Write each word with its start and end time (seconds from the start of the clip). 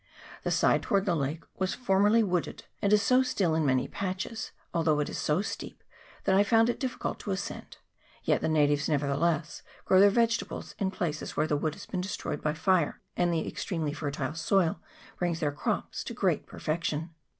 The 0.41 0.49
side 0.49 0.81
toward 0.81 1.05
the 1.05 1.13
lake 1.15 1.43
was 1.59 1.75
formerly 1.75 2.23
wooded, 2.23 2.63
and 2.81 2.91
is 2.91 3.03
so 3.03 3.21
still 3.21 3.53
in 3.53 3.63
many 3.67 3.87
patches, 3.87 4.51
although 4.73 4.99
it 4.99 5.09
is 5.09 5.19
so 5.19 5.43
steep 5.43 5.83
that 6.23 6.33
I 6.33 6.43
found 6.43 6.69
it 6.71 6.79
difficult 6.79 7.19
to 7.19 7.29
ascend; 7.29 7.77
yet 8.23 8.41
the 8.41 8.49
natives, 8.49 8.89
nevertheless, 8.89 9.61
grow 9.85 9.99
their 9.99 10.09
vegetables 10.09 10.73
in 10.79 10.89
places 10.89 11.37
where 11.37 11.45
the 11.45 11.55
wood 11.55 11.75
has 11.75 11.85
been 11.85 12.01
de 12.01 12.09
stroyed 12.09 12.41
by 12.41 12.55
fire, 12.55 12.99
and 13.15 13.31
the 13.31 13.47
extremely 13.47 13.93
fertile 13.93 14.33
soil 14.33 14.79
brings 15.19 15.39
their 15.39 15.51
crops 15.51 16.03
to 16.05 16.15
great 16.15 16.47
perfection. 16.47 17.11